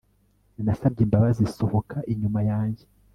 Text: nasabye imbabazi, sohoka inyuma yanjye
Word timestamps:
nasabye 0.65 1.01
imbabazi, 1.05 1.43
sohoka 1.55 1.97
inyuma 2.13 2.39
yanjye 2.49 2.83